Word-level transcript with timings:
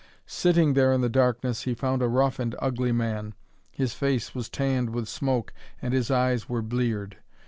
Sitting 0.25 0.73
there 0.73 0.91
in 0.93 1.01
the 1.01 1.09
darkness 1.09 1.61
he 1.65 1.75
found 1.75 2.01
a 2.01 2.07
rough 2.09 2.39
and 2.39 2.55
ugly 2.57 2.91
man. 2.91 3.35
His 3.69 3.93
face 3.93 4.33
was 4.33 4.49
tanned 4.49 4.89
with 4.89 5.07
smoke 5.07 5.53
and 5.79 5.93
his 5.93 6.09
eyes 6.09 6.49
were 6.49 6.63
bleared. 6.63 7.17